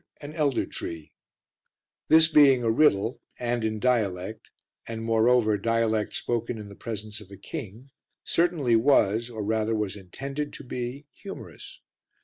An 0.19 0.33
elder 0.33 0.65
tree. 0.65 1.13
This 2.07 2.27
being 2.27 2.63
a 2.63 2.71
riddle 2.71 3.21
and 3.37 3.63
in 3.63 3.79
dialect 3.79 4.49
and, 4.87 5.03
moreover, 5.03 5.59
dialect 5.59 6.15
spoken 6.15 6.57
in 6.57 6.69
the 6.69 6.75
presence 6.75 7.21
of 7.21 7.29
a 7.29 7.37
king, 7.37 7.91
certainly 8.23 8.75
was, 8.75 9.29
or 9.29 9.43
rather 9.43 9.75
was 9.75 9.95
intended 9.95 10.53
to 10.53 10.63
be, 10.63 11.05
humorous. 11.13 11.81